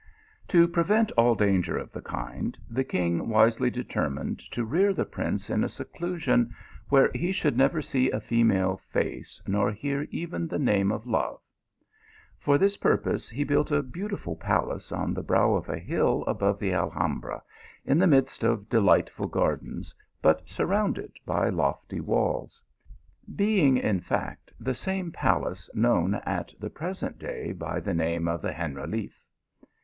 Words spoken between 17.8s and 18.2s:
in the